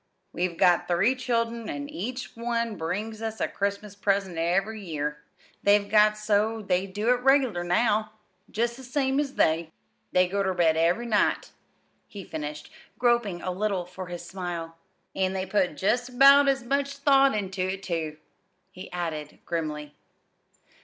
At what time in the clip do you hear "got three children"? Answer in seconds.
0.57-1.69